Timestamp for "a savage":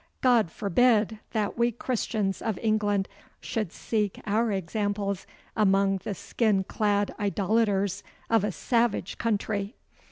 8.43-9.19